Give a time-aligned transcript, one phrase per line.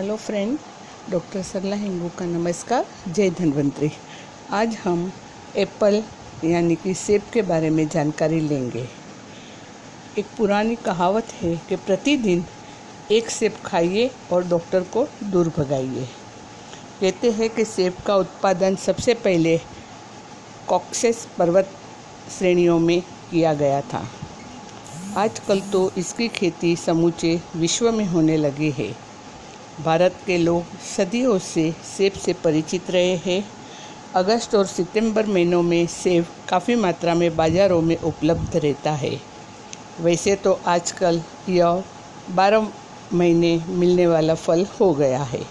[0.00, 0.58] Hello friend,
[1.10, 3.90] doctor Sarla Hingu का नमस्कार, जय धन्वंतरी।
[4.50, 5.12] आज हम
[5.56, 6.02] एप्पल,
[6.44, 8.86] यानी कि सेब के बारे में जानकारी लेंगे।
[10.18, 12.44] एक पुरानी कहावत है कि प्रतिदिन
[13.10, 16.06] एक सेब खाइए और डॉक्टर को दूर भगाइए।
[17.00, 19.56] कहते हैं कि सेब का उत्पादन सबसे पहले
[20.68, 21.76] कॉक्सेस पर्वत
[22.38, 24.04] श्रेणियों में किया गया था।
[25.16, 29.09] आजकल तो इसकी खेती समूचे विश्व में होने लगी है।
[29.78, 33.44] भारत के लोग सदियों से सेब से परिचित रहे हैं।
[34.14, 39.10] अगस्त और सितंबर महीनों में सेब काफ़ी मात्रा में बाज़ारों में उपलब्ध रहता है।
[40.00, 41.82] वैसे तो आजकल यह
[42.30, 42.68] बारह
[43.12, 45.42] महीने मिलने वाला फल हो गया है।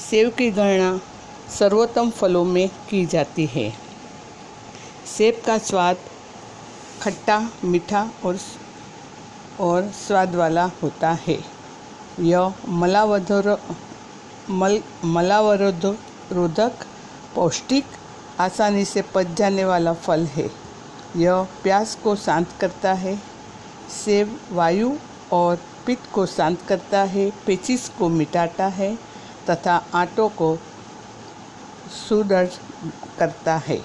[0.00, 1.00] सेब की गणना
[1.48, 3.70] सर्वोत्तम फलों में की जाती है।
[5.08, 5.96] सेब का स्वाद
[7.02, 8.38] खट्टा, मीठा और
[9.60, 11.38] और स्वाद वाला होता है।
[12.20, 13.56] यह मलावधर,
[14.50, 16.84] मल मलावरोधक
[17.34, 17.84] पौष्टिक
[18.40, 20.50] आसानी से पच जाने वाला फल है।
[21.16, 23.16] यह प्यास को शांत करता है,
[24.04, 24.90] सेब, वायु
[25.32, 28.94] और पित्त को शांत करता है, पेचिस को मिटाता है
[29.50, 30.56] तथा आटों को
[32.08, 32.48] सुदृढ़
[33.18, 33.80] करता है।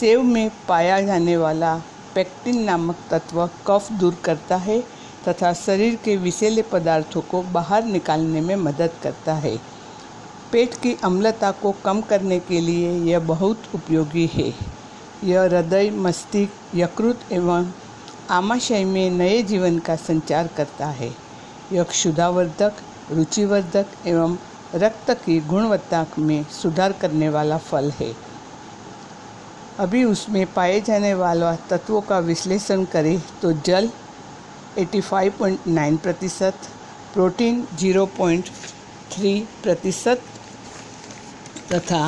[0.00, 1.82] सेब में पाया जाने वाला
[2.14, 4.82] पेक्टिन नामक तत्व कफ दूर करता है
[5.28, 9.56] तथा शरीर के विषैले पदार्थों को बाहर निकालने में मदद करता है।
[10.52, 14.54] पेट की अम्लता को कम करने के लिए यह बहुत उपयोगी है।
[15.24, 17.70] यह हृदय, मस्तिष्क, यकृत एवं
[18.30, 21.14] आमाशय में नए जीवन का संचार करता है।
[21.72, 22.72] यह क्षुधावर्धक,
[23.10, 24.36] रुचिवर्धक एवं
[24.74, 28.12] रक्त की गुणवत्ता में सुधार करने वाला फल है।
[29.78, 33.90] अभी उसमें पाए जाने वाला तत्वों का विश्लेषण करें तो जल
[34.78, 36.68] 85.9 प्रतिशत,
[37.14, 40.22] प्रोटीन 0.3 प्रतिशत,
[41.72, 42.02] तथा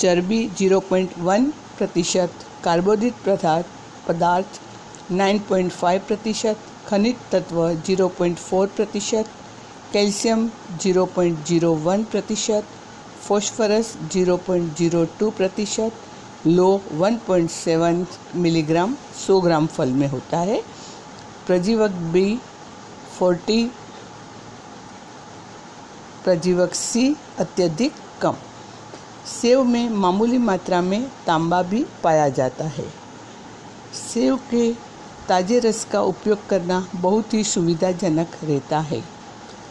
[0.00, 2.30] चर्बी 0.1 प्रतिशत,
[2.64, 3.66] कार्बोदित पदार्थ
[4.08, 4.60] पदार्थ
[5.12, 6.56] 9.5 प्रतिशत,
[6.88, 9.26] खनिज तत्व 0.4 प्रतिशत,
[9.92, 12.64] कैल्शियम 0.01 प्रतिशत,
[13.28, 15.92] फॉस्फोरस 0.02 प्रतिशत,
[16.46, 20.60] लो 1.7 मिलीग्राम 100 ग्राम फल में होता है।
[21.46, 22.38] प्रजीवक बी
[23.18, 23.68] 40
[26.24, 27.92] प्रजीवक सी, अत्यधिक
[28.22, 28.36] कम।
[29.32, 32.84] सेव में मामूली मात्रा में तांबा भी पाया जाता है।
[33.94, 34.72] सेव के
[35.28, 39.02] ताजे रस का उपयोग करना बहुत ही सुविधाजनक रहता है।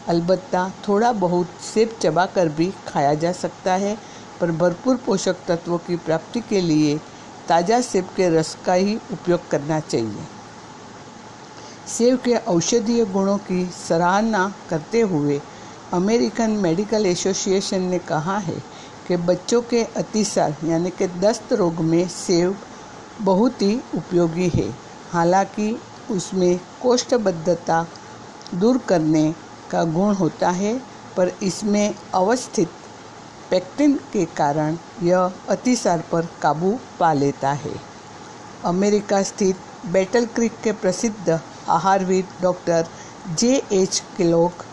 [0.08, 3.96] अलबत्ता थोड़ा बहुत सेब चबाकर भी खाया जा सकता है,
[4.40, 6.98] पर भरपूर पोषक तत्वों की प्राप्ति के लिए
[7.48, 10.35] ताज़ा सेब के रस का ही उपयोग करना चाहिए।
[11.88, 15.40] सेब के औषधीय गुणों की सराहना करते हुए
[15.94, 18.54] अमेरिकन मेडिकल एसोसिएशन ने कहा है
[19.08, 22.56] कि बच्चों के अतिसार यानी कि दस्त रोग में सेब
[23.20, 24.68] बहुत ही उपयोगी है।
[25.12, 25.78] हालाँकि
[26.10, 27.86] उसमें कोष्ठबद्धता
[28.54, 29.34] दूर करने
[29.70, 30.76] का गुण होता है,
[31.16, 32.70] पर इसमें अवस्थित
[33.50, 37.74] पेक्टिन के कारण यह अतिसार पर काबू पा लेता है।
[38.64, 42.86] अमेरिका स्थित बैटल क्रिक के प्रसिद्ध आहारविद डॉक्टर
[43.38, 44.64] जे एच किलोक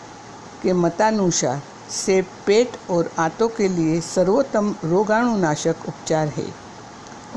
[0.63, 1.61] के मतानुसार
[1.91, 6.45] से पेट और आंतों के लिए सर्वोत्तम रोगाणुनाशक उपचार है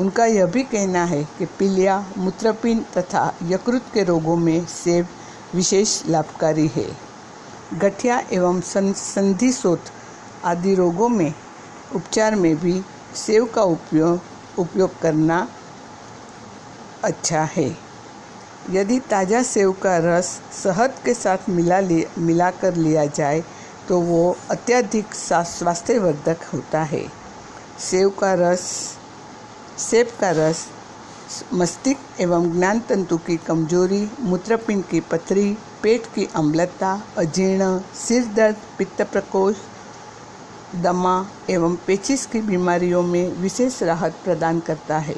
[0.01, 5.07] उनका यह भी कहना है कि पीलिया मूत्रपिंड तथा यकृत के रोगों में सेब
[5.55, 6.87] विशेष लाभकारी है
[7.75, 9.91] गठिया एवं संधि सोत
[10.45, 11.33] आदि रोगों में
[11.95, 12.81] उपचार में भी
[13.17, 15.47] सेब का उपयोग उपयोग करना
[17.05, 17.86] अच्छा है
[18.71, 23.43] यदि ताज़ा सेव का रस शहद के साथ मिला लिया मिलाकर लिया जाए
[23.89, 27.03] तो वो अत्यधिक स्वास्थ्यवर्धक होता है।
[27.81, 28.61] सेव का रस,
[29.81, 30.67] सेब का रस,
[31.55, 38.57] मस्तिष्क एवं ज्ञान तंतु की कमज़ोरी, मूत्रपिंड की पथरी, पेट की अम्लता, अजीर्ण, सिर दर्द,
[38.79, 39.57] पित्त प्रकोष
[40.83, 41.17] दमा
[41.51, 45.17] एवं पेचिस की बीमारियों में विशेष राहत प्रदान करता है।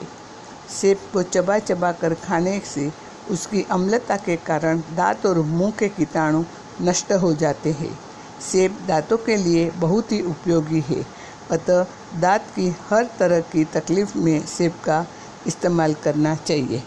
[0.70, 2.90] सेब को चबा चबा कर खाने से
[3.30, 6.44] उसकी अम्लता के कारण दांत और मुँह के कीटाणु
[6.82, 7.98] नष्ट हो जाते हैं।
[8.42, 11.04] सेब दांतों के लिए बहुत ही उपयोगी है।
[11.50, 11.84] अतः
[12.20, 15.04] दांत की हर तरह की तकलीफ़ में सेब का
[15.46, 16.82] इस्तेमाल करना चाहिए।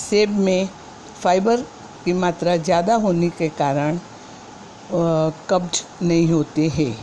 [0.00, 0.68] सेब में
[1.22, 1.60] फाइबर
[2.04, 3.98] की मात्रा ज़्यादा होने के कारण
[5.48, 6.94] कब्ज नहीं होते हैं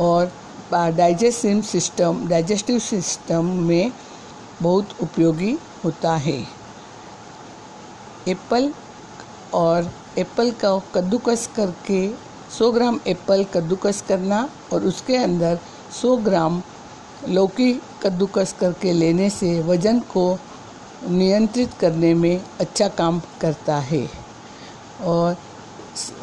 [0.00, 0.32] और
[0.72, 3.92] डाइजेस्टिव सिस्टम डाइजेस्टिव सिस्टम में
[4.62, 6.38] बहुत उपयोगी होता है।
[8.28, 8.72] एप्पल
[9.54, 15.58] और एप्पल का कद्दूकस करके 100 ग्राम एप्पल कद्दूकस करना और उसके अंदर
[16.02, 16.62] 100 ग्राम
[17.28, 17.72] लौकी
[18.02, 20.38] कद्दूकस करके लेने से वज़न को
[21.08, 24.08] नियंत्रित करने में अच्छा काम करता है।
[25.02, 25.36] और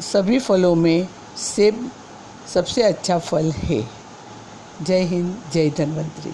[0.01, 1.07] सभी फलों में
[1.37, 1.91] सेब
[2.53, 3.81] सबसे अच्छा फल है।
[4.81, 6.33] जय हिंद, जय धन्वंतरी।